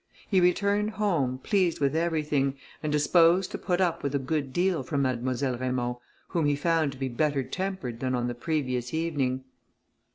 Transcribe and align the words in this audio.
He 0.27 0.41
returned 0.41 0.89
home, 0.97 1.37
pleased 1.37 1.79
with 1.79 1.95
everything, 1.95 2.55
and 2.81 2.91
disposed 2.91 3.51
to 3.51 3.59
put 3.59 3.79
up 3.79 4.01
with 4.01 4.15
a 4.15 4.17
good 4.17 4.51
deal 4.51 4.81
from 4.81 5.03
Mademoiselle 5.03 5.59
Raymond, 5.59 5.97
whom 6.29 6.45
he 6.47 6.55
found 6.55 6.91
to 6.93 6.97
be 6.97 7.07
better 7.07 7.43
tempered 7.43 7.99
than 7.99 8.15
on 8.15 8.27
the 8.27 8.33
previous 8.33 8.95
evening. 8.95 9.43